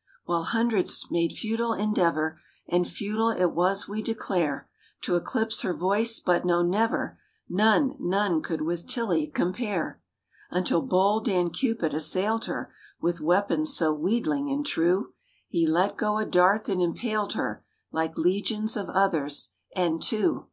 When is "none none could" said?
7.50-8.62